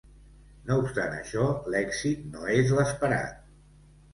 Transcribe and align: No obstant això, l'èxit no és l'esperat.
No 0.69 0.77
obstant 0.83 1.13
això, 1.17 1.45
l'èxit 1.75 2.25
no 2.33 2.49
és 2.57 2.73
l'esperat. 2.79 3.45